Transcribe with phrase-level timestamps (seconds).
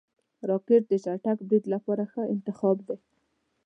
[0.49, 2.97] راکټ د چټک برید لپاره ښه انتخاب دی